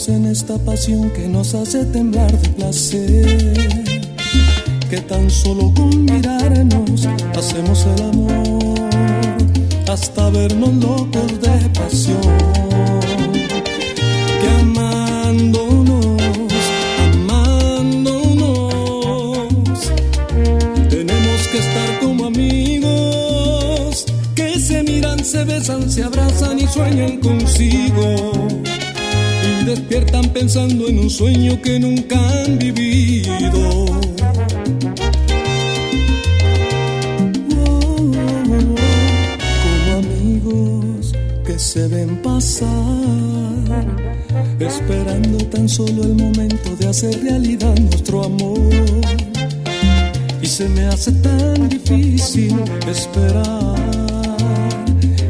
[0.07, 3.53] en esta pasión que nos hace temblar de placer,
[4.89, 8.89] que tan solo con mirarnos hacemos el amor.
[9.87, 10.73] Hasta vernos
[30.53, 33.85] pensando en un sueño que nunca han vivido.
[41.57, 42.67] se ven pasar,
[44.59, 48.59] esperando tan solo el momento de hacer realidad nuestro amor.
[50.41, 52.57] Y se me hace tan difícil
[52.89, 53.77] esperar,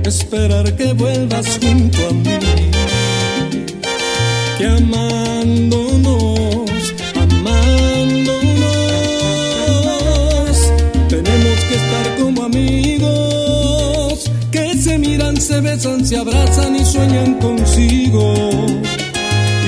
[0.04, 1.91] esperar que vuelvas junto
[15.72, 18.34] besan, se abrazan y sueñan consigo.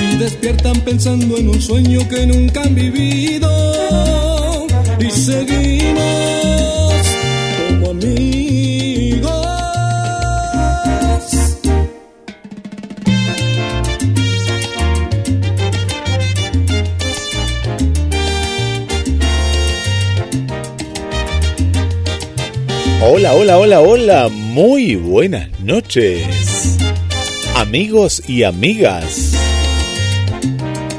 [0.02, 3.50] Y despiertan pensando en un sueño que nunca han vivido.
[5.00, 6.02] Y seguimos
[7.68, 9.30] como amigos.
[23.06, 26.76] Hola, hola, hola, hola, muy buenas noches,
[27.56, 29.32] amigos y amigas.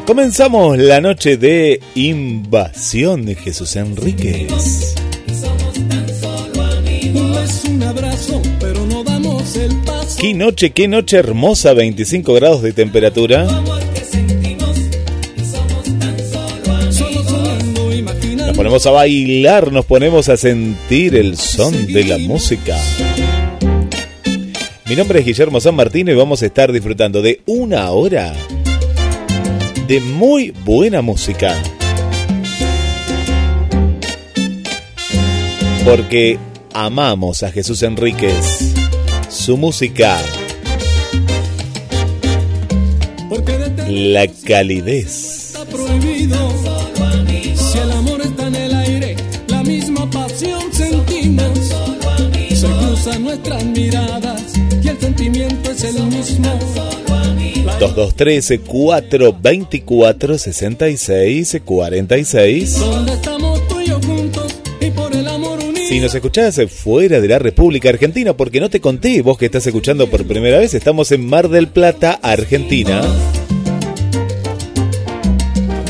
[0.08, 4.96] Comenzamos la noche de invasión de Jesús Enríquez.
[10.20, 13.48] Qué noche, qué noche hermosa, 25 grados de temperatura.
[18.56, 22.78] ponemos a bailar, nos ponemos a sentir el son de la música.
[24.88, 28.36] Mi nombre es Guillermo San Martín y vamos a estar disfrutando de una hora
[29.88, 31.56] de muy buena música.
[35.84, 36.38] Porque
[36.72, 38.76] amamos a Jesús Enríquez,
[39.28, 40.20] su música,
[43.90, 45.56] la calidez.
[53.20, 54.25] Nuestras miradas y el
[55.56, 56.50] sentimiento es el mismo.
[57.80, 65.86] 2213 424 66 46 estamos tú y yo juntos y por el amor unido.
[65.88, 69.66] Si nos escuchás fuera de la República Argentina, porque no te conté, vos que estás
[69.68, 73.02] escuchando por primera vez, estamos en Mar del Plata, Argentina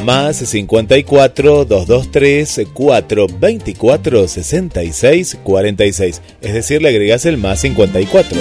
[0.06, 6.22] más 54 223 424 66 46.
[6.42, 8.40] Es decir, le agregas el más 54.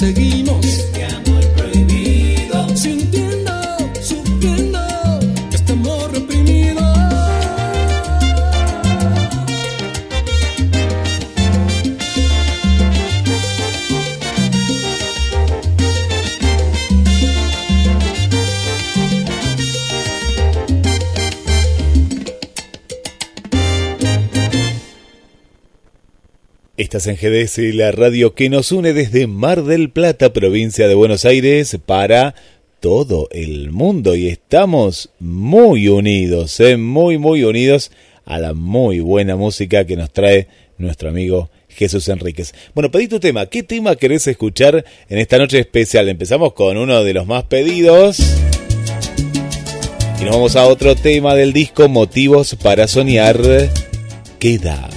[0.00, 0.39] Sintiendo,
[27.00, 31.24] Estás en GDS, la radio que nos une desde Mar del Plata, provincia de Buenos
[31.24, 32.34] Aires, para
[32.78, 34.14] todo el mundo.
[34.14, 36.76] Y estamos muy unidos, ¿eh?
[36.76, 37.90] muy, muy unidos
[38.26, 42.52] a la muy buena música que nos trae nuestro amigo Jesús Enríquez.
[42.74, 43.46] Bueno, pedí tu tema.
[43.46, 46.06] ¿Qué tema querés escuchar en esta noche especial?
[46.06, 48.18] Empezamos con uno de los más pedidos.
[50.20, 53.40] Y nos vamos a otro tema del disco Motivos para Soñar.
[54.38, 54.90] Queda.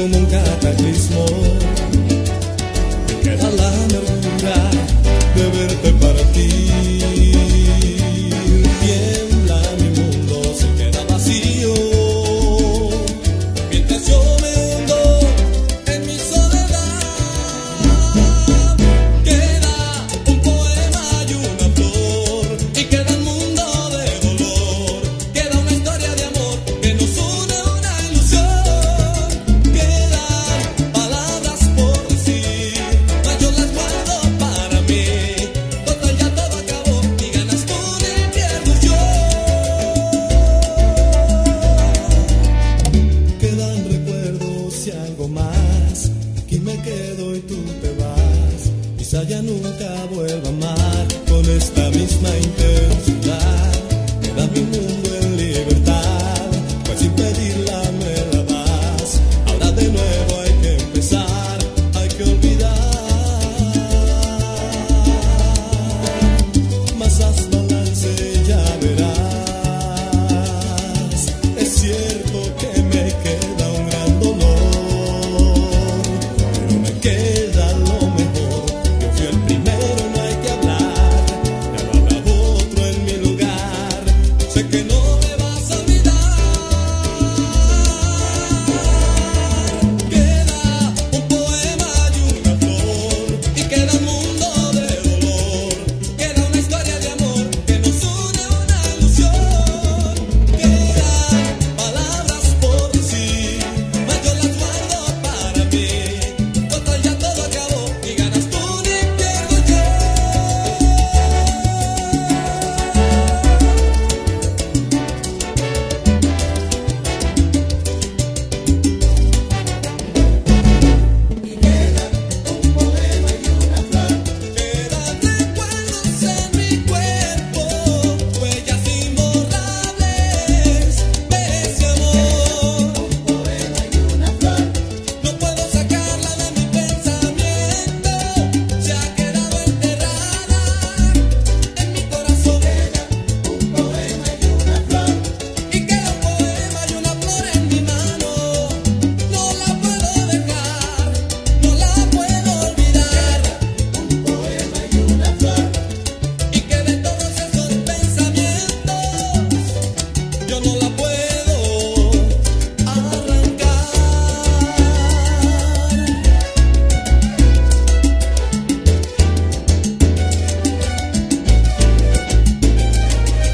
[0.00, 1.49] como um cataclismo.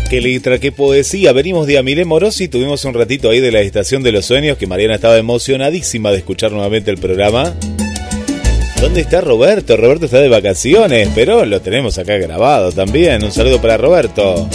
[0.09, 1.33] Qué letra, qué poesía.
[1.33, 4.67] Venimos de Amire Morosi, tuvimos un ratito ahí de la Estación de los Sueños, que
[4.67, 7.55] Mariana estaba emocionadísima de escuchar nuevamente el programa.
[8.81, 9.77] ¿Dónde está Roberto?
[9.77, 13.25] Roberto está de vacaciones, pero lo tenemos acá grabado también.
[13.25, 14.49] Un saludo para Roberto.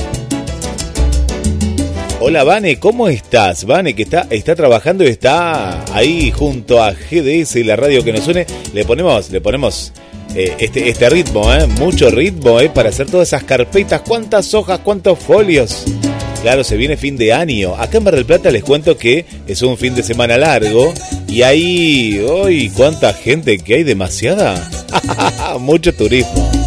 [2.19, 3.65] Hola Vane, ¿cómo estás?
[3.65, 8.13] Vane, que está, está trabajando y está ahí junto a GDS y la radio que
[8.13, 8.45] nos une.
[8.73, 9.91] Le ponemos, le ponemos
[10.35, 11.67] eh, este, este ritmo, ¿eh?
[11.67, 12.69] mucho ritmo ¿eh?
[12.69, 14.01] para hacer todas esas carpetas.
[14.01, 15.85] ¿Cuántas hojas, cuántos folios?
[16.41, 17.75] Claro, se viene fin de año.
[17.75, 20.93] Acá en Bar del Plata les cuento que es un fin de semana largo
[21.27, 24.69] y ahí, hoy, cuánta gente que hay, demasiada.
[25.59, 26.60] Mucho turismo.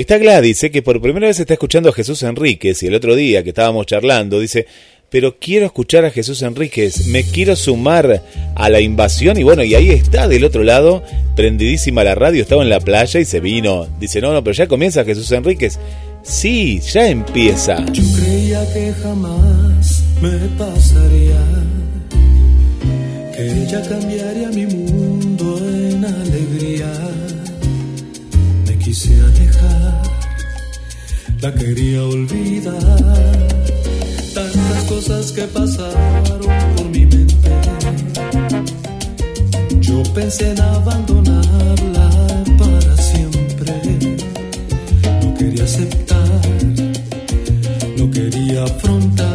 [0.00, 3.14] Está Gladys, dice que por primera vez está escuchando a Jesús Enríquez y el otro
[3.16, 4.66] día que estábamos charlando dice,
[5.10, 8.22] pero quiero escuchar a Jesús Enríquez, me quiero sumar
[8.54, 11.02] a la invasión y bueno, y ahí está del otro lado,
[11.34, 13.88] prendidísima la radio, estaba en la playa y se vino.
[13.98, 15.78] Dice, no, no, pero ya comienza Jesús Enríquez.
[16.22, 17.84] Sí, ya empieza.
[17.92, 21.40] Yo creía que jamás me pasaría,
[23.36, 24.29] que ella cambiaría
[31.42, 32.76] la quería olvidar.
[34.34, 37.50] Tantas cosas que pasaron por mi mente.
[39.80, 42.10] Yo pensé en abandonarla
[42.58, 43.72] para siempre.
[45.22, 46.40] No quería aceptar,
[47.96, 49.29] no quería afrontar,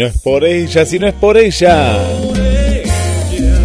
[0.00, 1.98] no es por ella, si no es por ella.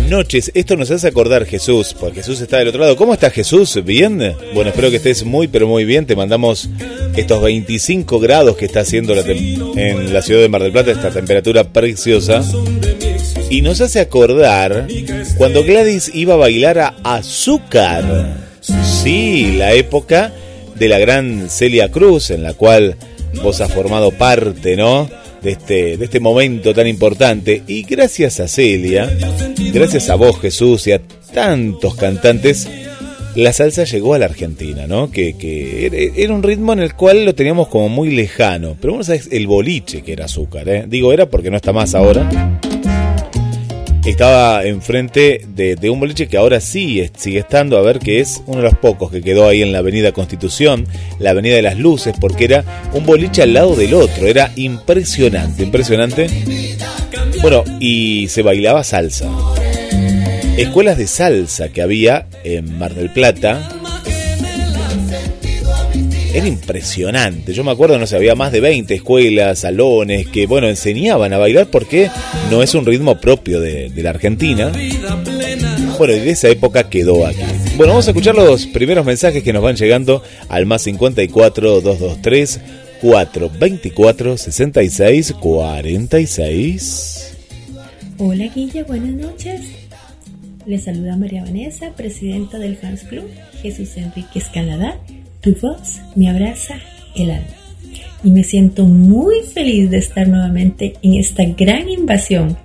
[0.10, 2.98] Noches, esto nos hace acordar Jesús, porque Jesús está del otro lado.
[2.98, 3.82] ¿Cómo está Jesús?
[3.86, 4.36] ¿Bien?
[4.54, 6.06] Bueno, espero que estés muy, pero muy bien.
[6.06, 6.70] Te mandamos
[7.16, 11.72] estos 25 grados que está haciendo en la ciudad de Mar del Plata, esta temperatura
[11.72, 12.44] preciosa.
[13.50, 14.88] Y nos hace acordar
[15.38, 18.36] cuando Gladys iba a bailar a Azúcar.
[18.60, 20.34] Sí, la época
[20.76, 22.98] de la gran Celia Cruz, en la cual
[23.42, 25.10] vos has formado parte, ¿no?
[25.46, 27.62] De este, de este momento tan importante.
[27.68, 29.16] Y gracias a Celia,
[29.72, 31.02] gracias a vos, Jesús, y a
[31.34, 32.68] tantos cantantes,
[33.36, 35.12] la salsa llegó a la Argentina, ¿no?
[35.12, 38.76] Que, que era- un ritmo en el cual lo teníamos como muy lejano.
[38.82, 40.86] Pero vos sabés el boliche que era azúcar, ¿eh?
[40.88, 42.28] Digo era porque no está más ahora
[44.12, 48.58] estaba enfrente de, un boliche que ahora sí sigue estando, a ver que es uno
[48.58, 50.86] de los pocos que quedó ahí en la Avenida Constitución,
[51.20, 55.64] la Avenida de las Luces, porque era un boliche al lado del otro, era impresionante,
[55.64, 56.28] impresionante.
[57.42, 59.30] Bueno, y se bailaba salsa.
[60.58, 63.75] Escuelas de salsa que había en Mar del Plata.
[66.36, 67.54] Era impresionante.
[67.54, 71.38] Yo me acuerdo, no sé, había más de 20 escuelas, salones que, bueno, enseñaban a
[71.38, 72.12] bailar porque
[72.52, 74.70] no es un ritmo propio de, la Argentina.
[75.98, 77.40] Bueno, y de esa época quedó aquí.
[77.78, 82.60] Bueno, vamos a escuchar los primeros mensajes que nos van llegando al más 54 223
[83.00, 87.34] 424 66 46.
[88.18, 89.62] Hola Guilla, buenas noches.
[90.66, 93.30] Les saluda María Vanessa, presidenta del Fans Club
[93.62, 95.00] Jesús Enrique Escalada.
[95.46, 96.74] Tu voz me abraza
[97.16, 97.46] el alma.
[98.24, 102.58] Y me siento muy feliz de estar nuevamente en esta gran invasión.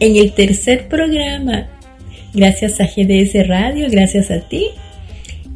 [0.00, 1.68] En el tercer programa.
[2.34, 4.70] Gracias a GDS Radio, gracias a ti.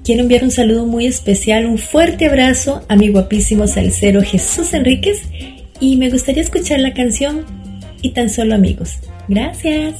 [0.04, 5.22] Quiero enviar un saludo muy especial, un fuerte abrazo a mi guapísimo salsero Jesús Enríquez
[5.80, 7.44] y me gustaría escuchar la canción
[8.02, 9.00] y tan solo amigos.
[9.26, 9.96] Gracias.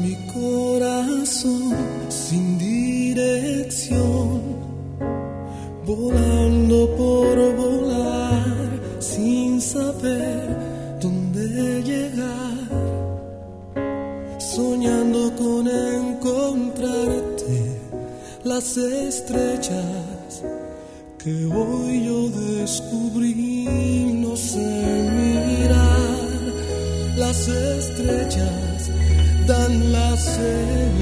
[0.00, 1.74] Mi corazón
[2.08, 4.40] sin dirección,
[5.84, 10.73] volando por volar, sin saber
[18.54, 20.44] las estrellas
[21.18, 23.64] que hoy yo descubrí,
[24.14, 24.68] no sé
[25.18, 26.28] mirar
[27.16, 28.90] las estrellas
[29.48, 30.93] dan la señal.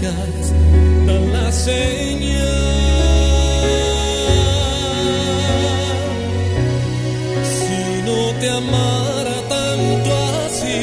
[0.00, 0.52] Estrellas
[1.06, 2.40] dan la señal.
[7.44, 10.10] Si no te amara tanto
[10.46, 10.82] así,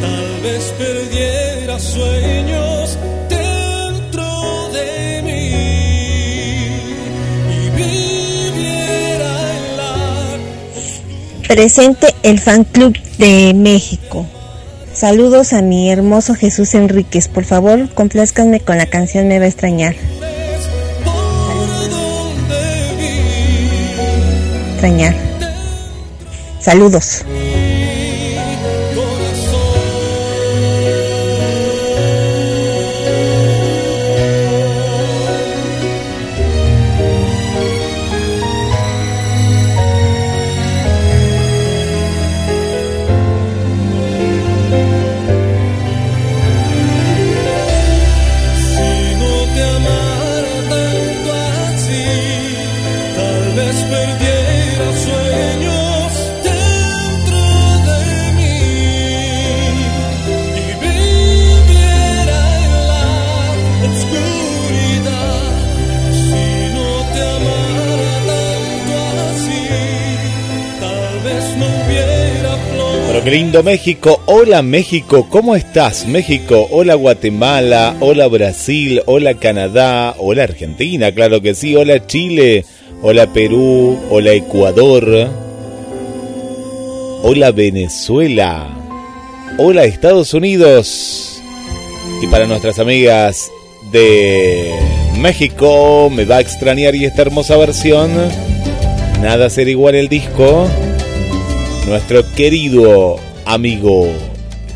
[0.00, 4.28] tal vez perdiera sueños dentro
[4.72, 5.52] de mí
[7.50, 9.32] y viviera
[11.48, 14.01] Presente el fan club de México.
[15.02, 17.26] Saludos a mi hermoso Jesús Enríquez.
[17.26, 19.96] Por favor, complázcanme con la canción Me va a extrañar.
[24.74, 25.16] Extrañar.
[26.60, 27.24] Saludos.
[73.32, 74.20] Lindo México.
[74.26, 76.68] Hola México, ¿cómo estás México?
[76.70, 82.66] Hola Guatemala, hola Brasil, hola Canadá, hola Argentina, claro que sí, hola Chile,
[83.00, 85.30] hola Perú, hola Ecuador,
[87.22, 88.68] hola Venezuela,
[89.56, 91.42] hola Estados Unidos.
[92.22, 93.50] Y para nuestras amigas
[93.92, 94.74] de
[95.18, 98.10] México, me va a extrañar y esta hermosa versión.
[99.22, 100.68] Nada será igual el disco
[101.86, 104.08] nuestro querido amigo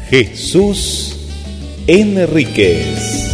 [0.09, 1.17] Jesús
[1.87, 3.26] Enríquez.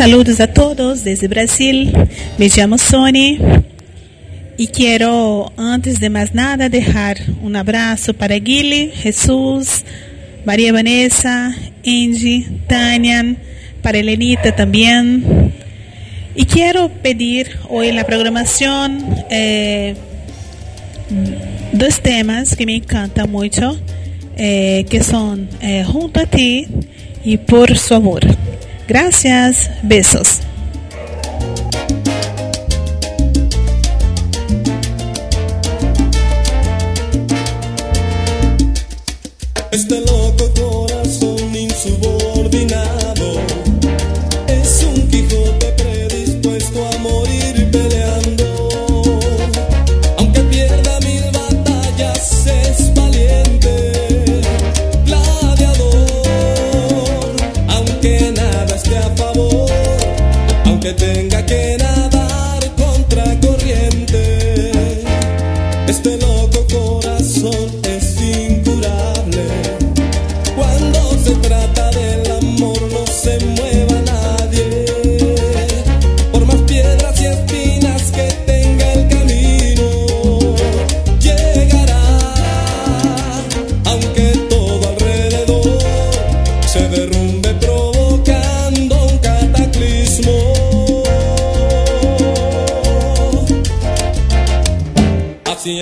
[0.00, 1.92] Saludos a todos desde Brasil.
[2.38, 3.36] Me llamo Sony
[4.56, 9.84] y quiero, antes de más nada, dejar un abrazo para Guile, Jesús,
[10.46, 13.36] María Vanessa, Angie, Tania,
[13.82, 15.52] para Elenita también.
[16.34, 19.96] Y quiero pedir hoy la programación eh,
[21.74, 23.78] dos temas que me encantan mucho,
[24.38, 26.66] eh, que son eh, Junto a ti
[27.22, 28.29] y Por su amor.
[28.90, 30.40] Gracias, besos.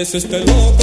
[0.09, 0.78] Así es este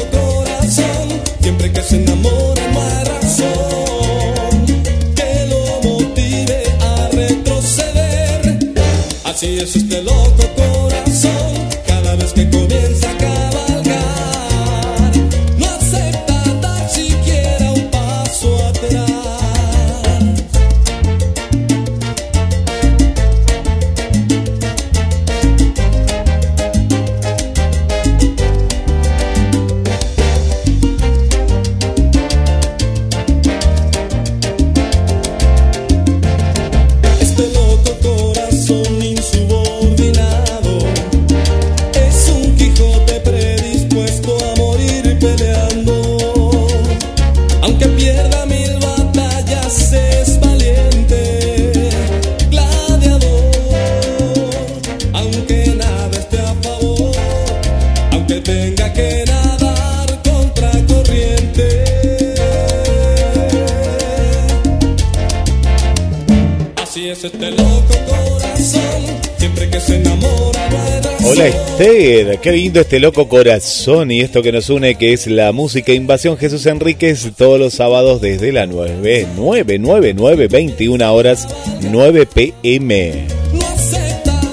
[72.46, 76.38] qué lindo este loco corazón y esto que nos une que es la música Invasión
[76.38, 81.48] Jesús Enríquez todos los sábados desde la 9, 9, 9, 9, 21 horas
[81.90, 83.26] 9 pm.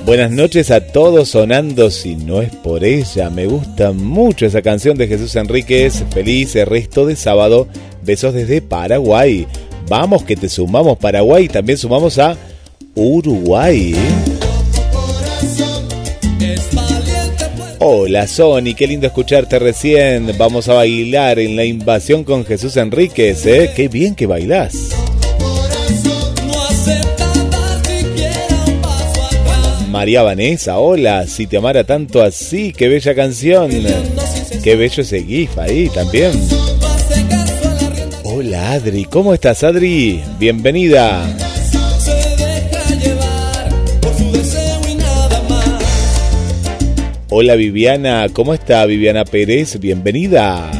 [0.06, 3.28] Buenas noches a todos sonando si no es por ella.
[3.28, 6.02] Me gusta mucho esa canción de Jesús Enríquez.
[6.14, 7.68] Feliz resto de sábado.
[8.02, 9.46] Besos desde Paraguay.
[9.90, 12.38] Vamos que te sumamos Paraguay también sumamos a
[12.94, 13.94] Uruguay.
[17.84, 20.30] Hola Sony, qué lindo escucharte recién.
[20.38, 23.72] Vamos a bailar en la invasión con Jesús Enríquez, ¿eh?
[23.74, 24.90] Qué bien que bailás.
[29.90, 33.72] María Vanessa, hola, si te amara tanto así, qué bella canción.
[34.62, 36.30] Qué bello ese GIF ahí también.
[38.22, 40.22] Hola Adri, ¿cómo estás Adri?
[40.38, 41.51] Bienvenida.
[47.34, 49.80] Hola Viviana, ¿cómo está Viviana Pérez?
[49.80, 50.70] Bienvenida.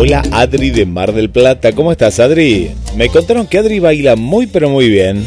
[0.00, 2.70] Hola Adri de Mar del Plata, ¿cómo estás Adri?
[2.94, 5.26] Me contaron que Adri baila muy pero muy bien.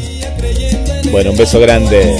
[1.10, 2.16] Bueno, un beso grande.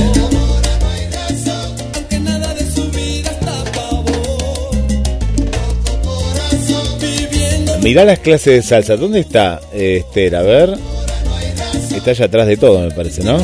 [7.82, 8.98] Mirá las clases de salsa.
[8.98, 10.36] ¿Dónde está eh, Esther?
[10.36, 10.74] A ver.
[11.96, 13.38] Está allá atrás de todo, me parece, ¿no?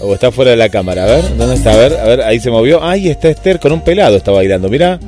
[0.00, 1.04] O está fuera de la cámara.
[1.04, 1.74] A ver, ¿dónde está?
[1.74, 2.82] A ver, a ver, ahí se movió.
[2.82, 4.68] Ahí está Esther con un pelado, está bailando.
[4.68, 4.98] Mirá.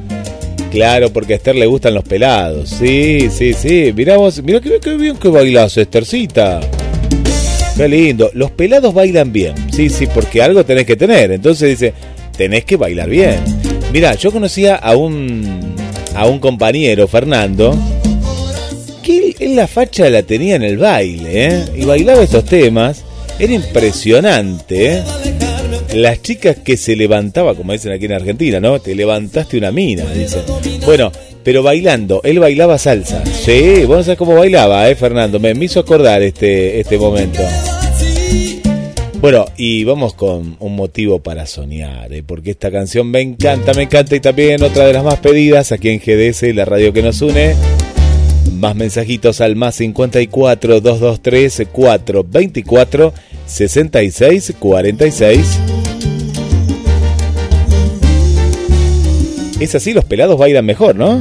[0.75, 2.69] Claro, porque a Esther le gustan los pelados.
[2.69, 3.93] Sí, sí, sí.
[3.95, 6.59] Mirá vos, mirá qué, bien que bailás, Esthercita.
[7.77, 8.29] Qué lindo.
[8.35, 9.55] Los pelados bailan bien.
[9.73, 11.31] Sí, sí, porque algo tenés que tener.
[11.31, 11.95] Entonces dice,
[12.37, 13.37] tenés que bailar bien.
[13.93, 15.77] Mirá, yo conocía a un
[16.13, 17.79] a un compañero, Fernando,
[19.01, 21.65] que él la facha la tenía en el baile, ¿eh?
[21.77, 23.05] Y bailaba estos temas.
[23.39, 25.03] Era impresionante, ¿eh?
[25.95, 28.81] Las chicas que se levantaba, como dicen aquí en Argentina, ¿no?
[28.81, 30.43] Te levantaste una mina, dicen.
[30.85, 31.13] Bueno,
[31.45, 33.25] pero bailando, él bailaba salsa.
[33.27, 35.39] Sí, vos sabés cómo bailaba, ¿eh, Fernando?
[35.39, 37.41] Me, hizo acordar este, este momento.
[39.21, 42.25] Bueno, y vamos con un motivo para soñar, ¿eh?
[42.25, 45.91] porque esta canción me encanta, me encanta y también otra de las más pedidas aquí
[45.91, 47.55] en GDS, la radio que nos une.
[48.53, 53.15] Más mensajitos al más 54 223 424
[53.47, 55.84] 66 46.
[59.61, 61.21] Es así, los pelados bailan mejor, ¿no?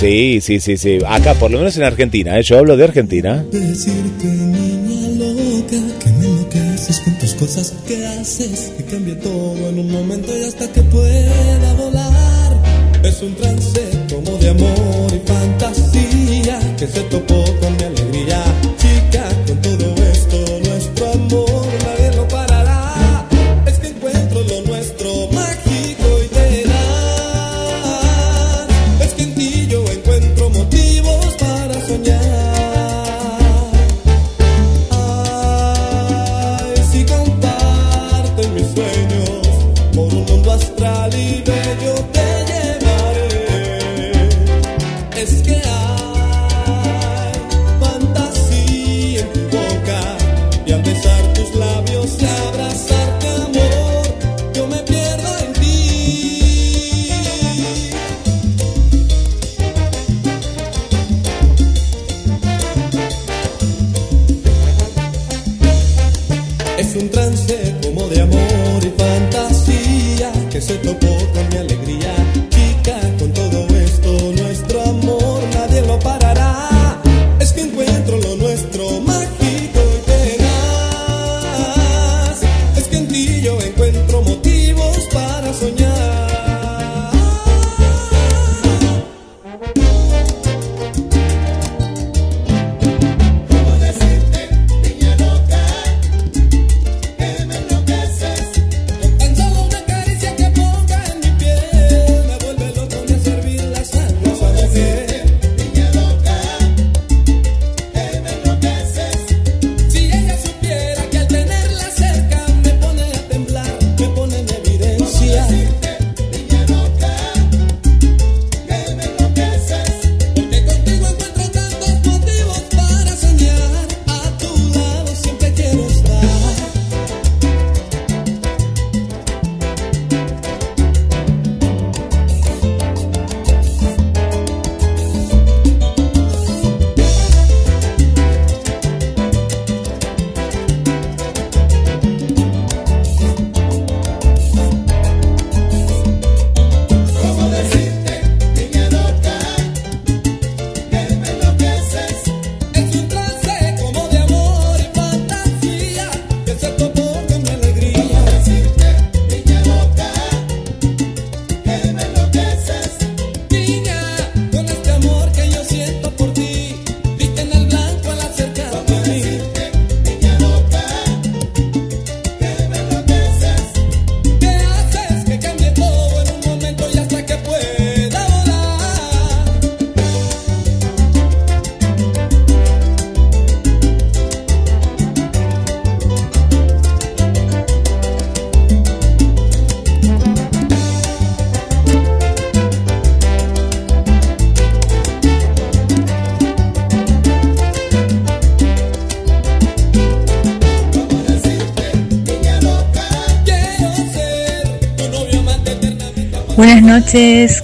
[0.00, 0.98] Sí, sí, sí, sí.
[1.06, 2.42] Acá, por lo menos en Argentina, ¿eh?
[2.42, 3.44] yo hablo de Argentina.
[3.50, 9.78] Decirte, niña loca, que me enloqueces con tus cosas que haces, que cambia todo en
[9.78, 12.62] un momento y hasta que pueda volar.
[13.04, 18.42] Es un trance como de amor y fantasía que se topó con mi alegría.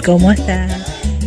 [0.05, 0.73] ¿Cómo estás?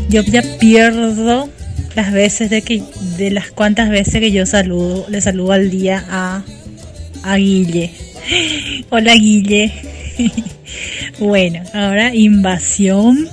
[0.09, 1.49] Yo ya pierdo
[1.95, 2.83] las veces de que
[3.17, 6.43] de las cuantas veces que yo saludo, le saludo al día a,
[7.23, 7.91] a Guille.
[8.89, 9.71] Hola Guille.
[11.19, 13.29] bueno, ahora invasión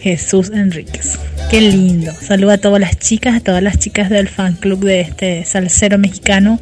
[0.00, 1.20] Jesús Enríquez.
[1.48, 2.10] Qué lindo.
[2.12, 5.98] Saludo a todas las chicas, a todas las chicas del fan club de este salsero
[5.98, 6.58] mexicano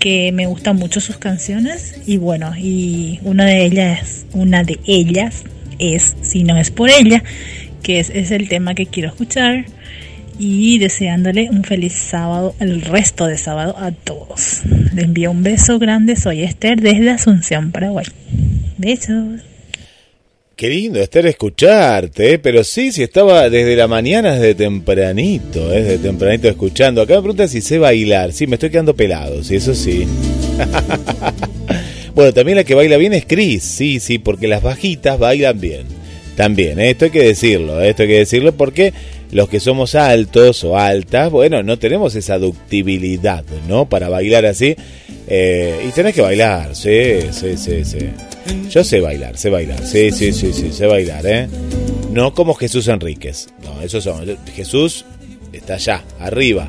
[0.00, 5.44] que me gustan mucho sus canciones y bueno, y una de ellas, una de ellas
[5.78, 7.22] es Si no es por ella,
[7.82, 9.66] que es, el tema que quiero escuchar
[10.38, 14.62] y deseándole un feliz sábado, el resto de sábado a todos.
[14.94, 18.06] Les envío un beso grande, soy Esther desde Asunción, Paraguay.
[18.76, 19.40] Besos.
[20.54, 22.38] Qué lindo, Esther, escucharte, ¿eh?
[22.40, 25.82] pero sí, si estaba desde la mañana, desde tempranito, ¿eh?
[25.82, 27.00] desde tempranito escuchando.
[27.00, 30.04] Acá me pregunta si sé bailar, sí, me estoy quedando pelado, sí, eso sí.
[32.18, 35.86] Bueno, también la que baila bien es Chris, sí, sí, porque las bajitas bailan bien.
[36.34, 36.90] También, ¿eh?
[36.90, 37.90] esto hay que decirlo, ¿eh?
[37.90, 38.92] esto hay que decirlo porque
[39.30, 43.88] los que somos altos o altas, bueno, no tenemos esa ductibilidad, ¿no?
[43.88, 44.74] Para bailar así.
[45.28, 48.10] Eh, y tenés que bailar, sí, sí, sí, sí.
[48.68, 51.46] Yo sé bailar, sé bailar, sí, sí, sí, sí, sé bailar, ¿eh?
[52.10, 54.26] No como Jesús Enríquez, no, eso son.
[54.56, 55.04] Jesús
[55.52, 56.68] está allá, arriba.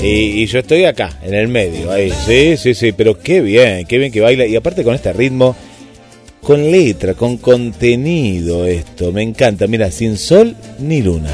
[0.00, 2.12] Y, yo estoy acá, en el medio, ahí.
[2.26, 4.46] Sí, sí, sí, pero qué bien, qué bien que baila.
[4.46, 5.56] Y aparte con este ritmo,
[6.40, 9.10] con letra, con contenido esto.
[9.12, 9.66] Me encanta.
[9.66, 11.30] Mira, sin sol ni luna.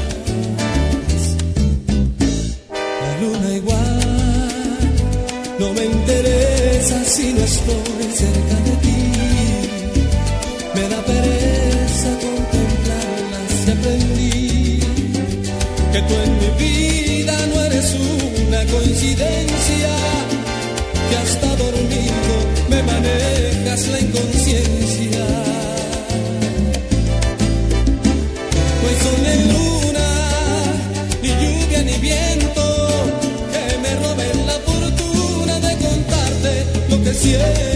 [37.33, 37.74] Lo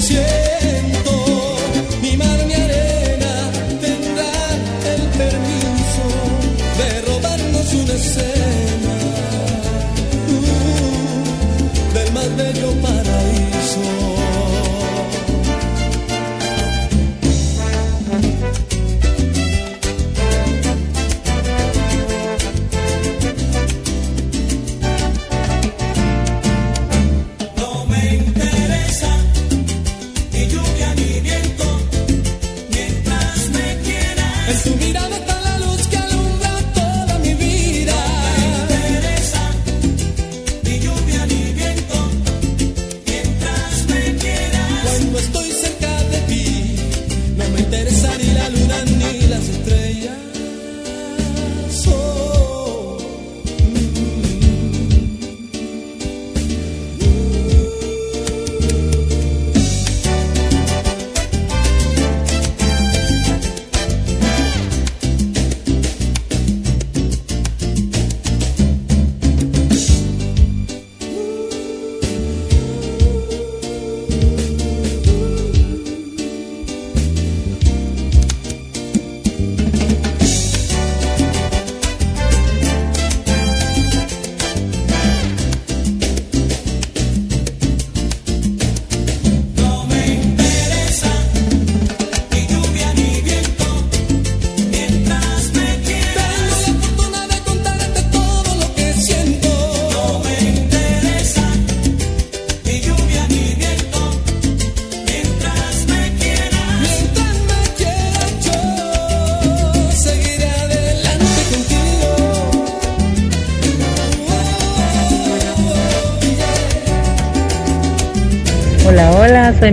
[0.00, 0.55] soy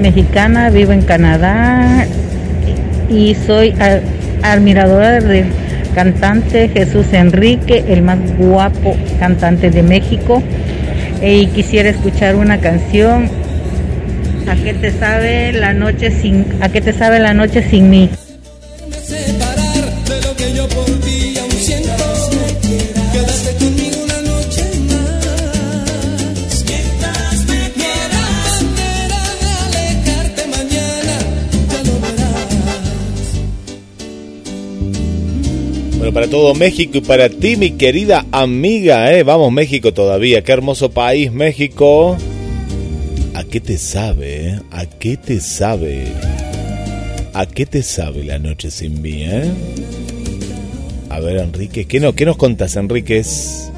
[0.04, 2.06] mexicana, vivo en Canadá
[3.10, 3.74] y soy
[4.41, 5.45] admiradora del
[5.95, 10.43] cantante Jesús Enrique, el más guapo cantante de México.
[11.22, 13.30] Y quisiera escuchar una canción.
[14.49, 18.10] ¿A qué te sabe la noche sin a qué te sabe la noche sin mí?
[36.14, 39.24] Para todo México y para ti, mi querida amiga, ¿eh?
[39.24, 40.43] Vamos, México todavía.
[40.43, 42.16] Qué hermoso país, México.
[43.34, 44.59] ¿A qué te sabe, eh?
[44.70, 46.05] ¿A qué te sabe?
[47.34, 49.51] ¿A qué te sabe la noche sin mí, eh?
[51.09, 53.72] A ver, Enrique, ¿qué, no, qué nos contas, Enríquez?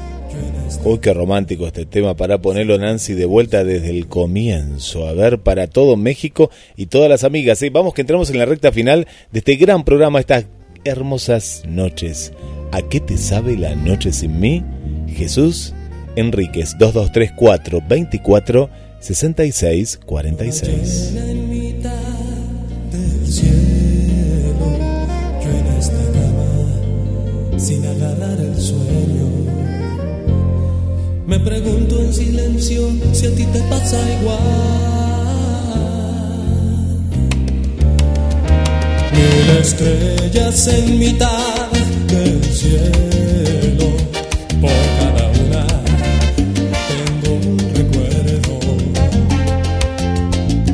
[0.84, 5.08] Uy, qué romántico este tema para ponerlo, Nancy, de vuelta desde el comienzo.
[5.08, 7.64] A ver, para todo México y todas las amigas.
[7.72, 10.44] Vamos que entramos en la recta final de este gran programa, esta
[10.86, 12.32] hermosas noches.
[12.72, 14.64] ¿A qué te sabe la noche sin mí?
[15.08, 15.74] Jesús
[16.16, 18.70] Enríquez 2234 24
[19.00, 21.12] 66 46.
[27.58, 29.26] sin agarrar el sueño.
[31.26, 35.05] Me pregunto en silencio si a ti te pasa igual.
[39.26, 41.70] Mil estrellas en mitad
[42.06, 43.88] del cielo,
[44.60, 45.66] por cada una
[46.88, 48.54] tengo un recuerdo.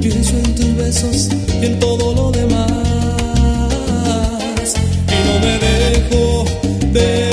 [0.00, 1.28] Pienso en tus besos
[1.60, 2.68] y en todo lo demás,
[5.08, 6.44] y no me dejo
[6.92, 7.31] de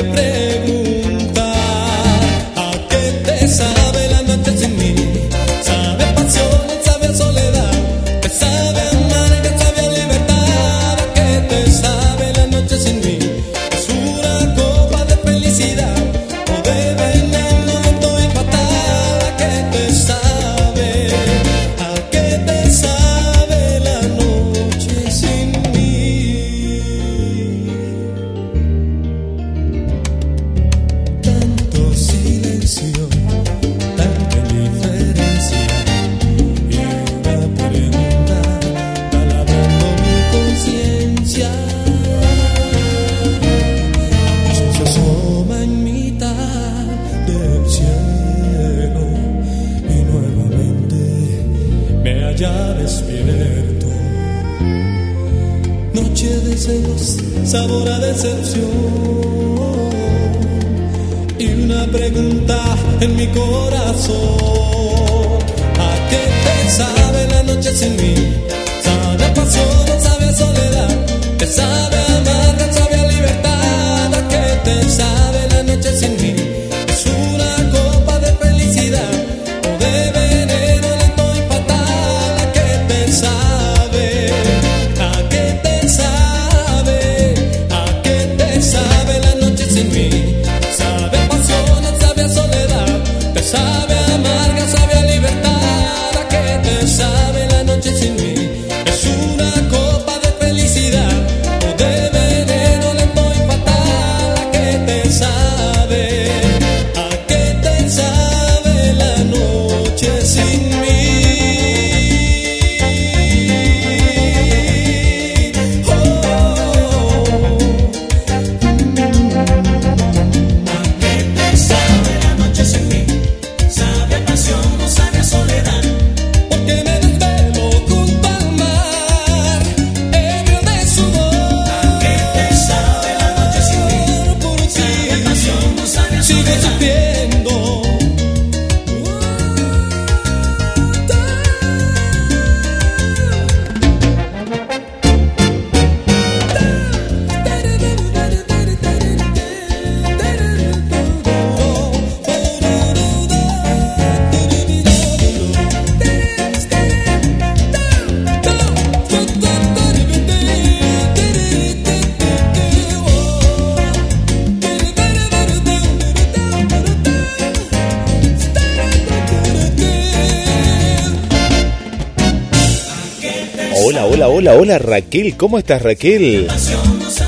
[174.70, 176.47] hola, Raquel, ¿cómo estás Raquel?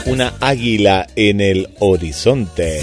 [0.05, 2.81] Una águila en el horizonte.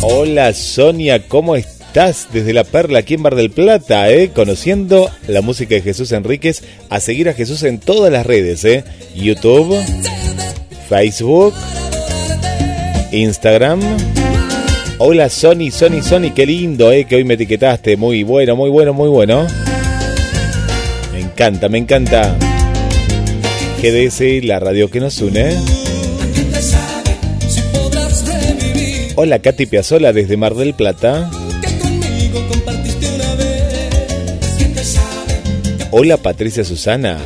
[0.00, 2.26] Hola Sonia, ¿cómo estás?
[2.32, 4.32] Desde La Perla, aquí en Bar del Plata, ¿eh?
[4.34, 6.64] Conociendo la música de Jesús Enríquez.
[6.90, 8.82] A seguir a Jesús en todas las redes, ¿eh?
[9.14, 9.78] YouTube,
[10.88, 11.54] Facebook,
[13.12, 13.80] Instagram.
[14.98, 17.04] Hola Sony, Sony, Sony, qué lindo, ¿eh?
[17.04, 17.96] Que hoy me etiquetaste.
[17.96, 19.46] Muy bueno, muy bueno, muy bueno.
[21.32, 22.36] Encanta, me encanta.
[23.80, 25.56] GDS, la radio que nos une.
[29.16, 31.30] Hola Katy Piazzola desde Mar del Plata.
[35.90, 37.18] Hola Patricia Susana.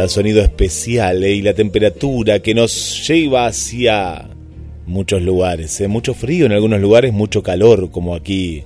[0.00, 1.34] Cada sonido especial ¿eh?
[1.34, 4.30] y la temperatura que nos lleva hacia
[4.86, 5.78] muchos lugares.
[5.82, 5.88] ¿eh?
[5.88, 8.62] Mucho frío en algunos lugares, mucho calor como aquí.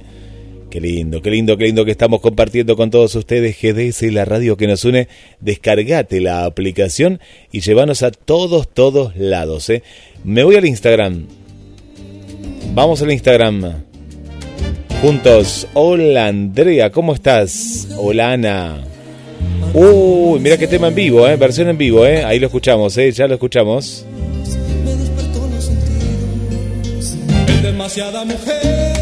[0.71, 4.57] Qué lindo, qué lindo, qué lindo que estamos compartiendo con todos ustedes GDS, la radio
[4.57, 5.09] que nos une.
[5.41, 7.19] Descargate la aplicación
[7.51, 9.69] y llévanos a todos, todos lados.
[9.71, 9.83] ¿eh?
[10.23, 11.27] Me voy al Instagram.
[12.75, 13.83] Vamos al Instagram.
[15.03, 15.67] Juntos.
[15.75, 17.89] Hola Andrea, ¿cómo estás?
[17.99, 18.94] Hola Ana.
[19.75, 21.37] Uy, mira qué tema en vivo, ¿eh?
[21.37, 22.25] Versión en vivo, ¿eh?
[22.25, 23.11] Ahí lo escuchamos, ¿eh?
[23.11, 24.05] Ya lo escuchamos.
[24.85, 27.17] Me despertó los sentidos.
[27.49, 28.93] Es demasiada mujer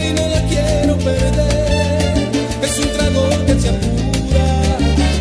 [0.00, 2.14] y no la quiero perder.
[2.62, 4.76] Es un trago que se apura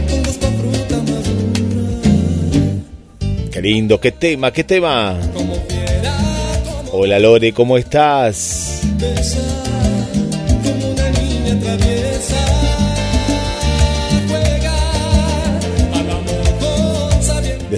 [0.10, 2.32] con gusto a fruta madura.
[3.52, 5.18] Qué lindo, qué tema, qué tema.
[5.34, 6.14] Como fiera,
[6.66, 8.82] como Hola Lore, ¿cómo estás?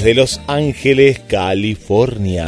[0.06, 2.48] Desde Los Ángeles, California.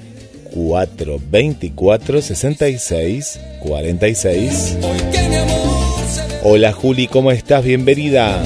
[0.52, 4.78] 424 6646.
[4.82, 7.64] Hoy que mi amor se ve Hola Juli, ¿cómo estás?
[7.64, 8.42] Bienvenida.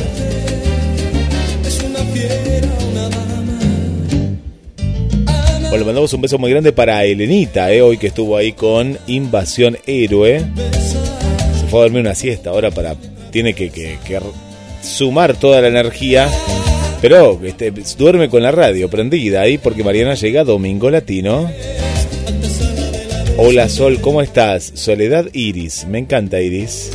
[5.81, 9.79] Le mandamos un beso muy grande para Elenita, eh, hoy que estuvo ahí con Invasión
[9.87, 10.45] Héroe.
[11.59, 12.97] Se fue a dormir una siesta ahora para.
[13.31, 13.71] Tiene que,
[14.83, 16.29] sumar toda la energía.
[17.01, 21.51] Pero este, duerme con la radio prendida ahí porque Mariana llega Domingo Latino.
[23.39, 24.73] Hola Sol, ¿cómo estás?
[24.75, 26.91] Soledad Iris, me encanta Iris.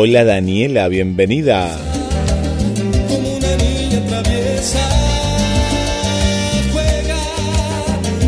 [0.00, 1.76] Hola Daniela, bienvenida.
[3.08, 4.78] Como una niña traviesa
[6.70, 7.16] juega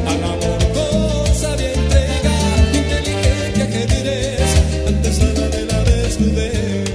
[0.08, 2.32] al amor con sabia entrega,
[2.74, 4.40] inteligente ajedrez,
[4.88, 6.88] antesala de la desnudez.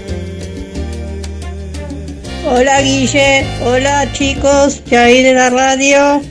[2.46, 6.22] Hola Guille, hola chicos de ahí de la radio.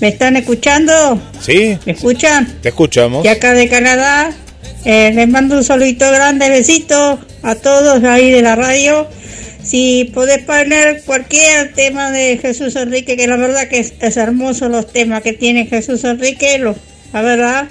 [0.00, 1.20] ¿Me están escuchando?
[1.40, 1.76] ¿Sí?
[1.86, 2.60] ¿Me escuchan?
[2.62, 3.24] Te escuchamos.
[3.24, 4.32] Y acá de Canadá,
[4.84, 9.08] eh, les mando un saludito grande, besito a todos ahí de la radio.
[9.62, 14.92] Si podés poner cualquier tema de Jesús Enrique, que la verdad que es, hermoso los
[14.92, 16.74] temas que tiene Jesús Enrique, lo,
[17.12, 17.68] la verdad.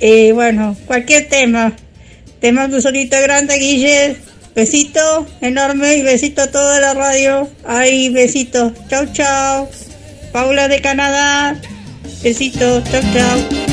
[0.00, 1.74] Y bueno, cualquier tema.
[2.40, 4.16] Te mando un saludito grande, Guille.
[4.54, 7.48] Besito enorme y besito a toda la radio.
[7.64, 8.72] Ahí, besito.
[8.90, 9.68] Chau, chau.
[10.32, 11.56] Paula de Canadá.
[12.22, 12.82] Besito.
[12.90, 13.68] Chau, chau.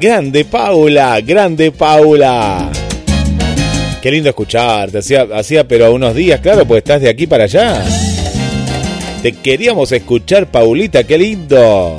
[0.00, 2.81] Grande Paula, grande Paula.
[4.02, 4.98] Qué lindo escucharte.
[4.98, 7.84] Hacía, hacía pero unos días, claro, pues estás de aquí para allá.
[9.22, 11.94] Te queríamos escuchar, Paulita, qué lindo.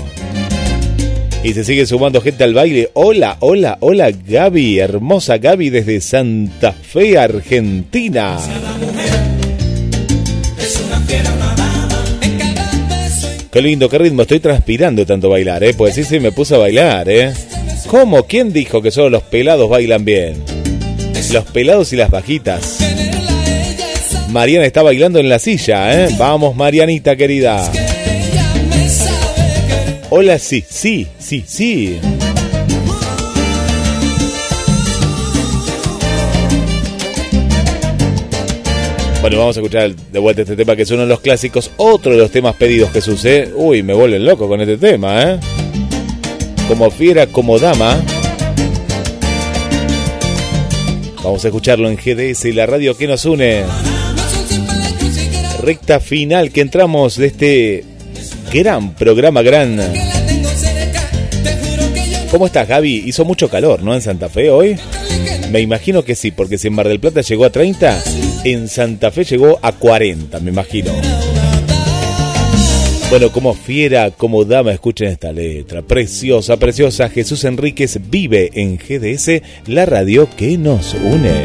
[1.45, 2.89] Y se sigue sumando gente al baile.
[2.93, 8.38] Hola, hola, hola, Gaby, hermosa Gaby desde Santa Fe, Argentina.
[13.49, 14.24] Qué lindo, qué ritmo.
[14.24, 15.74] Estoy transpirando tanto bailar, ¿eh?
[15.74, 17.32] Pues sí, sí, me puse a bailar, ¿eh?
[17.88, 18.24] ¿Cómo?
[18.24, 20.53] ¿Quién dijo que solo los pelados bailan bien?
[21.34, 22.78] Los pelados y las bajitas.
[24.30, 26.10] Mariana está bailando en la silla, ¿eh?
[26.16, 27.72] Vamos, Marianita querida.
[27.72, 27.80] que.
[30.12, 32.00] Hola, sí, sí, sí, sí.
[39.22, 42.12] Bueno, vamos a escuchar de vuelta este tema que es uno de los clásicos, otro
[42.12, 43.52] de los temas pedidos Jesús, ¿eh?
[43.56, 45.40] Uy, me vuelven loco con este tema, ¿eh?
[46.68, 48.00] Como fiera, como dama.
[51.24, 53.63] Vamos a escucharlo en GDS, la radio que nos une.
[55.61, 57.86] Recta final que entramos de este
[58.51, 59.80] gran programa, gran...
[62.30, 63.03] ¿Cómo estás, Gaby?
[63.05, 63.93] Hizo mucho calor, ¿no?
[63.93, 64.76] En Santa Fe hoy.
[65.49, 68.03] Me imagino que sí, porque si en Mar del Plata llegó a 30,
[68.43, 70.91] en Santa Fe llegó a 40, me imagino.
[73.14, 75.84] Bueno, como fiera, como dama, escuchen esta letra.
[75.84, 77.09] Preciosa, preciosa.
[77.09, 81.43] Jesús Enríquez vive en GDS, la radio que nos une.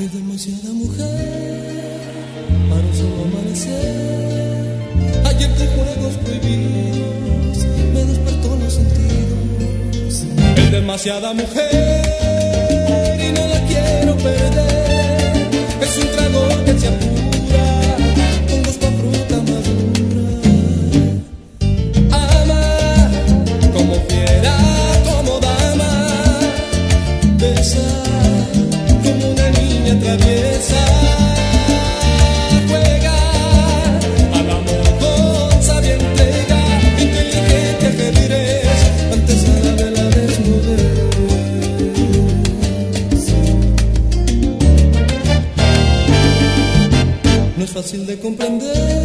[0.00, 1.06] Es demasiada mujer
[2.68, 4.72] para un solo amanecer.
[5.24, 7.58] Ayer de juegos prohibidos
[7.94, 10.24] me despertó los sentidos.
[10.56, 14.77] Es demasiada mujer y no la quiero perder.
[47.78, 48.97] Fácil de comprender,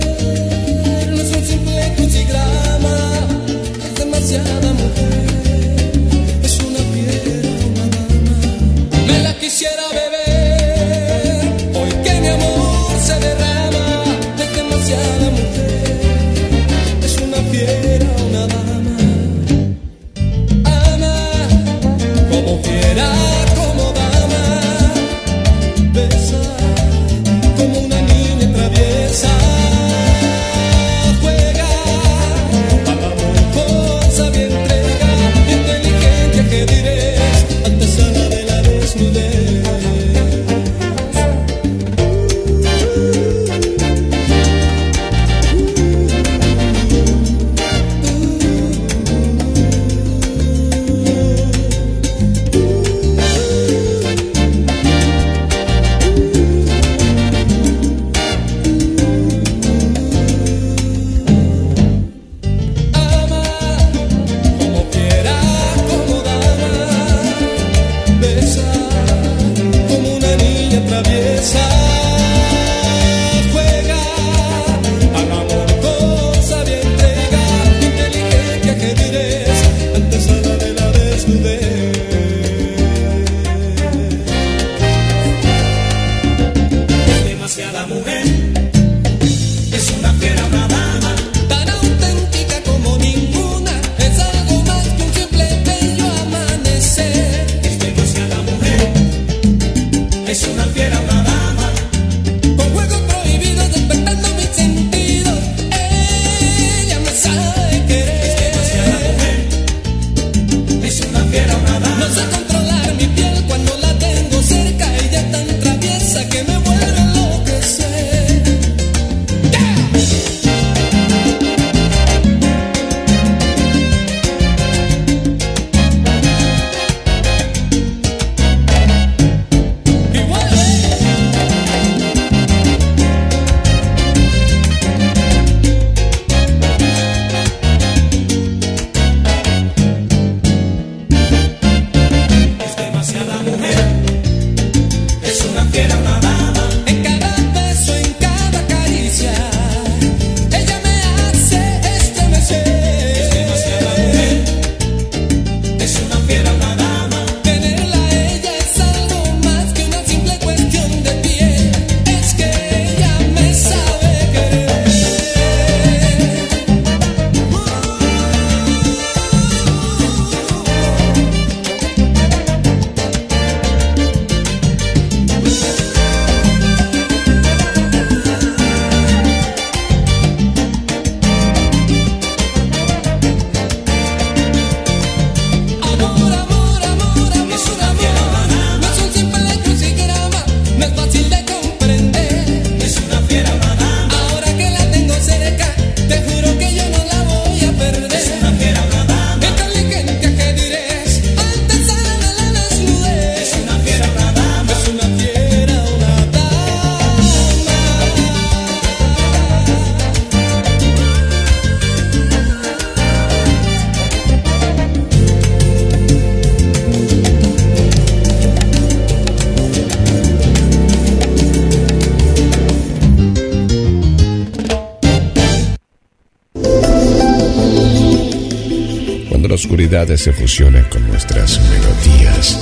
[230.17, 232.57] se fusiona con nuestras melodías.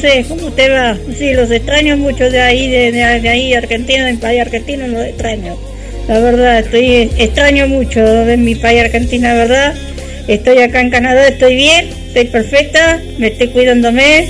[0.00, 0.26] ¿qué haces?
[0.26, 0.96] ¿Cómo te va?
[1.16, 5.56] Sí, los extraño mucho de ahí, de, de, ahí, Argentina, mi país argentino, los extraño.
[6.08, 9.74] La verdad, estoy extraño mucho de mi país Argentina, ¿verdad?
[10.28, 14.24] Estoy acá en Canadá, estoy bien, estoy perfecta, me estoy cuidándome,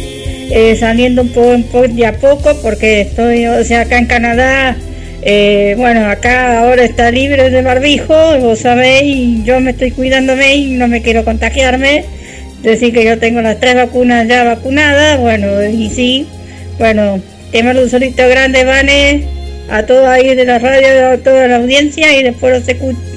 [0.51, 4.07] eh, saliendo un poco, un poco de a poco, porque estoy, o sea, acá en
[4.07, 4.77] Canadá,
[5.23, 10.71] eh, bueno, acá ahora está libre de barbijo, vos sabéis, yo me estoy cuidándome y
[10.73, 12.05] no me quiero contagiarme
[12.62, 16.26] decir que yo tengo las tres vacunas ya vacunadas, bueno, y sí,
[16.78, 17.20] bueno,
[17.52, 19.28] te mando un solito grande, Vane,
[19.70, 22.72] a todos ahí de la radio, a toda la audiencia, y después te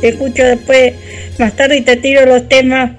[0.07, 0.93] escucho después,
[1.37, 2.91] más tarde, y te tiro los temas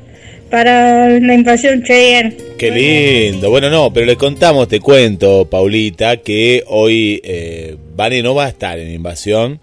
[0.51, 2.37] para la invasión Cheyenne.
[2.59, 3.51] Qué lindo.
[3.51, 8.49] Bueno, no, pero le contamos, te cuento, Paulita, que hoy eh, Vane no va a
[8.49, 9.61] estar en invasión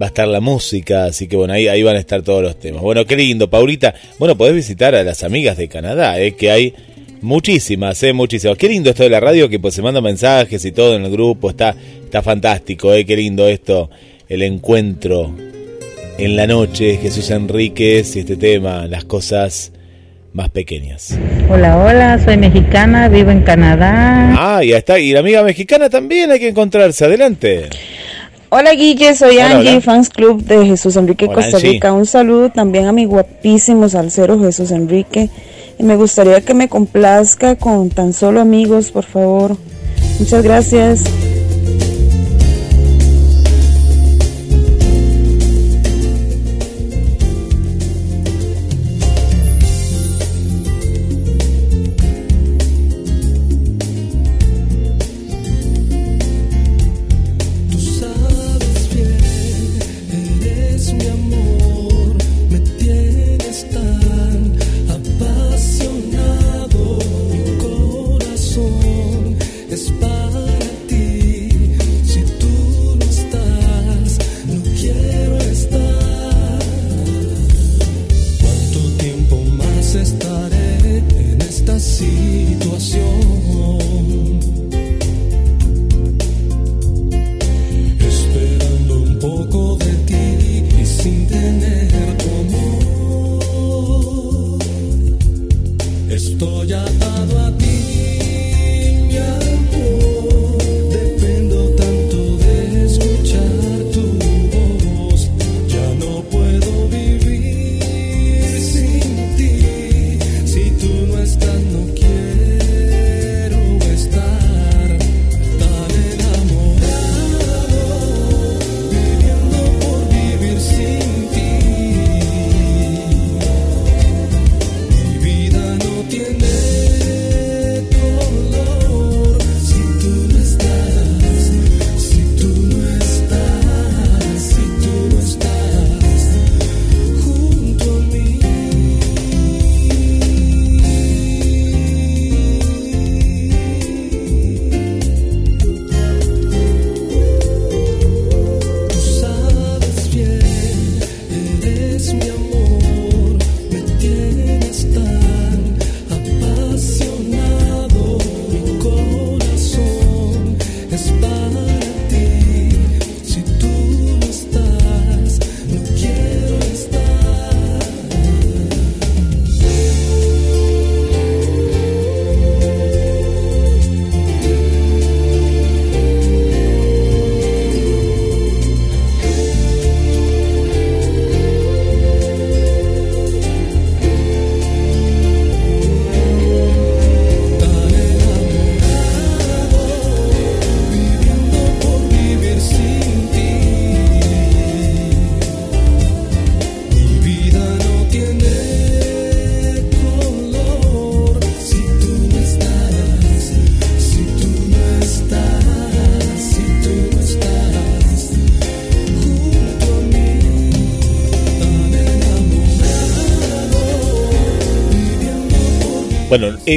[0.00, 2.58] va a estar la música, así que bueno, ahí, ahí van a estar todos los
[2.58, 2.82] temas.
[2.82, 3.94] Bueno, qué lindo, Paulita.
[4.18, 6.74] Bueno, podés visitar a las amigas de Canadá, eh, que hay
[7.20, 8.56] muchísimas, eh, muchísimas.
[8.56, 11.10] Qué lindo esto de la radio, que pues se mandan mensajes y todo en el
[11.10, 11.74] grupo, está,
[12.04, 13.90] está fantástico, eh, qué lindo esto,
[14.28, 15.34] el encuentro
[16.18, 19.72] en la noche, Jesús Enríquez y este tema, las cosas
[20.32, 21.18] más pequeñas.
[21.50, 24.34] Hola, hola, soy mexicana, vivo en Canadá.
[24.38, 24.98] Ah, ya está.
[24.98, 27.04] Y la amiga mexicana también hay que encontrarse.
[27.04, 27.68] Adelante.
[28.54, 31.94] Hola Guille, soy Angie, Fans Club de Jesús Enrique Costa Rica.
[31.94, 35.30] Un saludo también a mi guapísimo salsero Jesús Enrique.
[35.78, 39.56] Y me gustaría que me complazca con tan solo amigos, por favor.
[40.18, 41.02] Muchas gracias.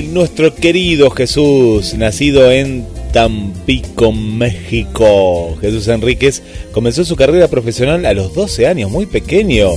[0.02, 6.42] Nuestro querido Jesús, nacido en Tampico, México, Jesús Enríquez,
[6.72, 9.70] comenzó su carrera profesional a los 12 años, muy pequeño,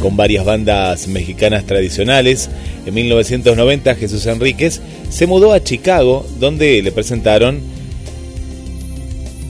[0.00, 2.48] con varias bandas mexicanas tradicionales.
[2.86, 7.60] En 1990 Jesús Enríquez se mudó a Chicago, donde le presentaron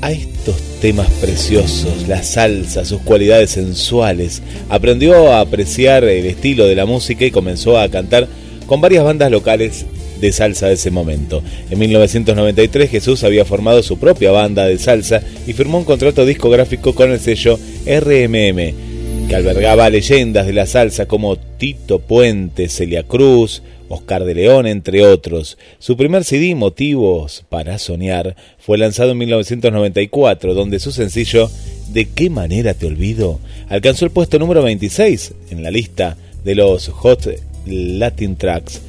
[0.01, 4.43] a estos temas preciosos, la salsa, sus cualidades sensuales.
[4.69, 8.29] Aprendió a apreciar el estilo de la música y comenzó a cantar
[8.67, 9.87] con varias bandas locales
[10.21, 11.43] de salsa de ese momento.
[11.71, 16.95] En 1993 Jesús había formado su propia banda de salsa y firmó un contrato discográfico
[16.95, 23.63] con el sello RMM, que albergaba leyendas de la salsa como Tito Puente, Celia Cruz,
[23.89, 25.59] Oscar de León, entre otros.
[25.79, 31.51] Su primer CD, Motivos para Soñar, fue lanzado en 1994, donde su sencillo
[31.89, 33.39] ¿De qué manera te olvido?
[33.69, 37.29] alcanzó el puesto número 26 en la lista de los Hot
[37.65, 38.83] Latin Tracks.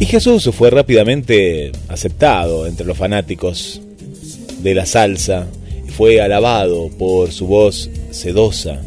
[0.00, 3.82] Y Jesús fue rápidamente aceptado entre los fanáticos
[4.62, 5.46] de la salsa
[5.86, 8.80] y fue alabado por su voz sedosa,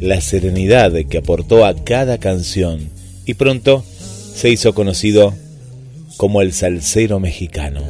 [0.00, 2.88] la serenidad que aportó a cada canción
[3.26, 3.84] y pronto
[4.32, 5.34] se hizo conocido
[6.18, 7.82] como el salsero mexicano.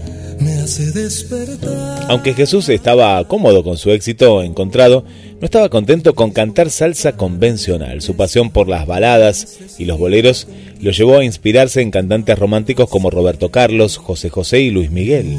[2.09, 5.05] Aunque Jesús estaba cómodo con su éxito encontrado,
[5.40, 8.01] no estaba contento con cantar salsa convencional.
[8.03, 10.47] Su pasión por las baladas y los boleros
[10.80, 15.38] lo llevó a inspirarse en cantantes románticos como Roberto Carlos, José José y Luis Miguel.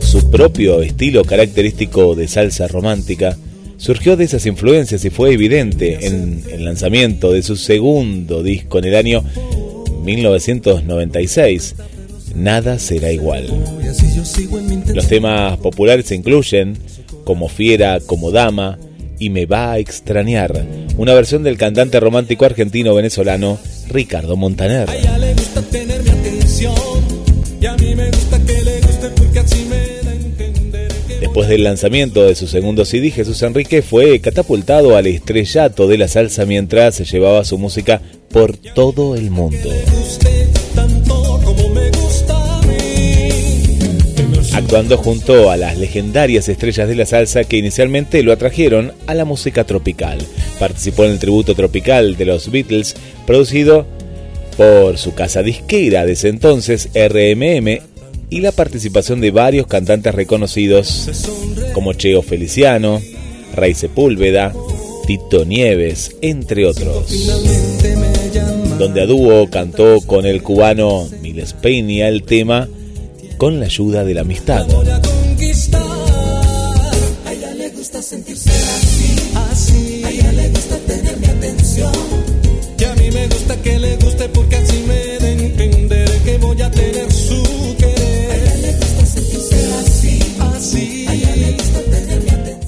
[0.00, 3.36] Su propio estilo característico de salsa romántica
[3.76, 8.84] surgió de esas influencias y fue evidente en el lanzamiento de su segundo disco en
[8.84, 9.24] el año
[10.04, 11.76] 1996,
[12.34, 13.46] Nada será igual.
[14.94, 16.76] Los temas populares incluyen
[17.24, 18.78] Como fiera, como dama
[19.18, 20.64] y Me va a extrañar,
[20.96, 23.58] una versión del cantante romántico argentino-venezolano
[23.88, 24.88] Ricardo Montaner.
[31.20, 36.08] Después del lanzamiento de su segundo CD, Jesús Enrique fue catapultado al estrellato de la
[36.08, 38.00] salsa mientras se llevaba su música
[38.32, 39.70] por todo el mundo.
[44.96, 49.64] Junto a las legendarias estrellas de la salsa que inicialmente lo atrajeron a la música
[49.64, 50.18] tropical.
[50.58, 52.94] Participó en el tributo tropical de los Beatles,
[53.26, 53.86] producido
[54.56, 57.80] por su casa disquera de entonces, RMM,
[58.28, 61.08] y la participación de varios cantantes reconocidos
[61.72, 63.00] como Cheo Feliciano,
[63.54, 64.52] Rey Sepúlveda,
[65.06, 67.06] Tito Nieves, entre otros.
[68.78, 72.68] Donde a dúo cantó con el cubano Miles Peña el tema
[73.40, 74.66] Con la ayuda de la amistad.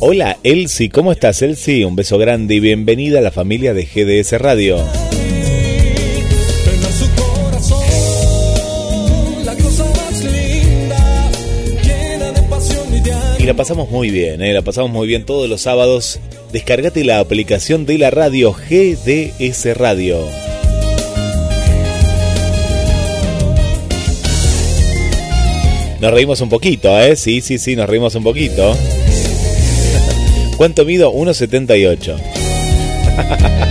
[0.01, 1.85] Hola Elsie, ¿cómo estás Elsie?
[1.85, 4.79] Un beso grande y bienvenida a la familia de GDS Radio.
[13.53, 14.55] La pasamos muy bien, ¿eh?
[14.55, 16.21] la pasamos muy bien todos los sábados.
[16.53, 20.27] Descargate la aplicación de la radio GDS Radio.
[26.01, 27.15] Nos reímos un poquito, ¿eh?
[27.15, 28.75] Sí, sí, sí, nos reímos un poquito.
[30.57, 31.13] ¿Cuánto mido?
[31.13, 32.17] 1,78.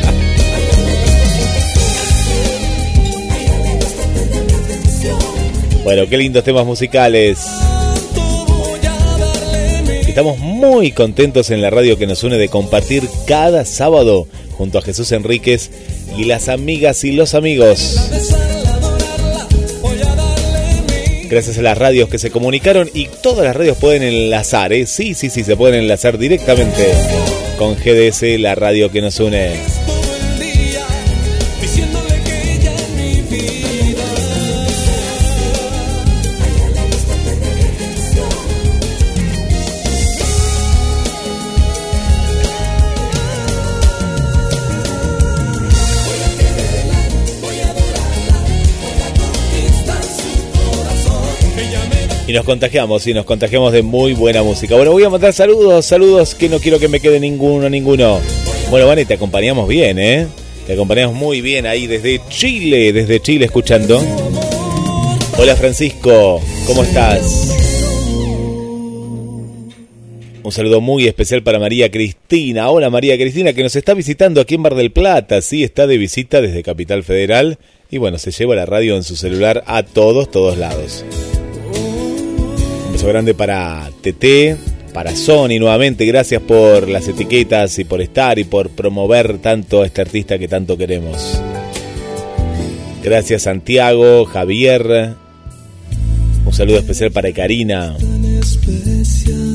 [5.84, 7.40] Bueno, qué lindos temas musicales.
[10.12, 14.82] Estamos muy contentos en la radio que nos une de compartir cada sábado junto a
[14.82, 15.72] Jesús Enríquez
[16.18, 18.10] y las amigas y los amigos.
[21.30, 24.86] Gracias a las radios que se comunicaron y todas las radios pueden enlazar, ¿eh?
[24.86, 26.90] Sí, sí, sí, se pueden enlazar directamente
[27.58, 29.91] con GDS, la radio que nos une.
[52.32, 54.78] Y nos contagiamos, y nos contagiamos de muy buena música.
[54.78, 58.22] Bueno, voy a mandar saludos, saludos que no quiero que me quede ninguno, ninguno.
[58.70, 60.28] Bueno, Vane, te acompañamos bien, ¿eh?
[60.66, 64.02] Te acompañamos muy bien ahí desde Chile, desde Chile escuchando.
[65.38, 67.54] Hola Francisco, ¿cómo estás?
[70.42, 72.70] Un saludo muy especial para María Cristina.
[72.70, 75.42] Hola María Cristina, que nos está visitando aquí en Bar del Plata.
[75.42, 77.58] Sí, está de visita desde Capital Federal.
[77.90, 81.04] Y bueno, se lleva la radio en su celular a todos, todos lados.
[83.02, 86.06] Beso grande para TT, para Sony nuevamente.
[86.06, 90.48] Gracias por las etiquetas y por estar y por promover tanto a este artista que
[90.48, 91.42] tanto queremos.
[93.04, 95.16] Gracias Santiago, Javier.
[96.46, 97.98] Un saludo especial para Karina.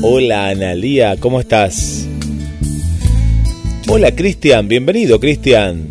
[0.01, 2.05] Hola Analía, ¿cómo estás?
[3.87, 5.87] Hola Cristian, bienvenido Cristian.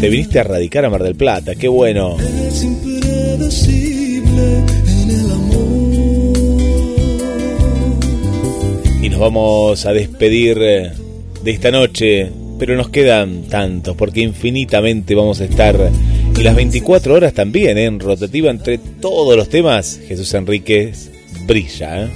[0.00, 2.16] Te viniste a radicar a Mar del Plata, qué bueno.
[2.18, 4.73] Es impredecible
[9.14, 10.90] nos vamos a despedir eh,
[11.44, 15.78] de esta noche, pero nos quedan tantos, porque infinitamente vamos a estar.
[16.36, 17.84] Y las 24 horas también, ¿eh?
[17.84, 20.00] en rotativa entre todos los temas.
[20.08, 21.12] Jesús Enríquez
[21.46, 22.06] brilla.
[22.06, 22.10] ¿eh?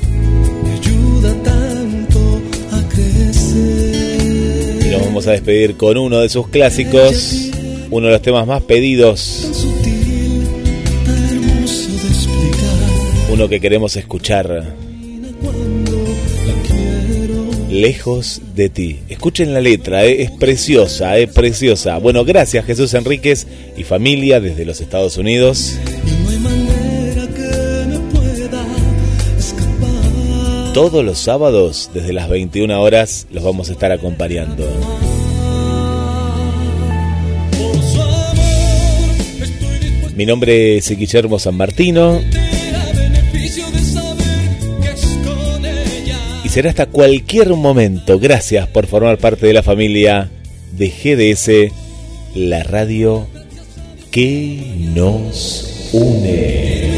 [4.84, 7.49] Y nos vamos a despedir con uno de sus clásicos,
[7.92, 9.64] uno de los temas más pedidos,
[13.30, 14.88] uno que queremos escuchar.
[17.79, 18.99] Lejos de ti.
[19.09, 20.22] Escuchen la letra, ¿eh?
[20.22, 21.99] es preciosa, es preciosa.
[21.99, 25.79] Bueno, gracias Jesús Enríquez y familia desde los Estados Unidos.
[30.74, 34.66] Todos los sábados, desde las 21 horas, los vamos a estar acompañando.
[40.16, 42.20] Mi nombre es Guillermo San Martino
[46.59, 48.18] será hasta cualquier momento.
[48.18, 50.28] Gracias por formar parte de la familia
[50.72, 51.72] de GDS,
[52.34, 53.28] la radio
[54.11, 56.98] que nos une.